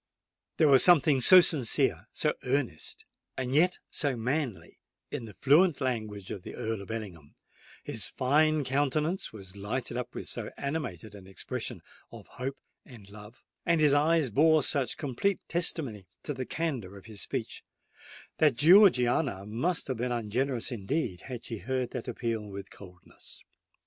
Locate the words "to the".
16.23-16.47